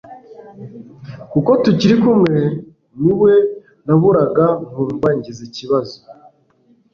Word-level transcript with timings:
kuko 1.31 1.49
tukiri 1.63 1.95
kumwe 2.03 2.33
niwe 3.01 3.33
naburaga 3.85 4.45
nkumva 4.67 5.07
ngize 5.17 5.41
ikibazo 5.49 5.97